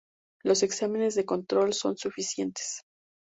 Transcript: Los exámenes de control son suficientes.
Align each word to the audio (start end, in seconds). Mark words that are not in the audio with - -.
Los 0.43 0.63
exámenes 0.63 1.13
de 1.13 1.25
control 1.27 1.73
son 1.75 1.95
suficientes. 1.95 2.81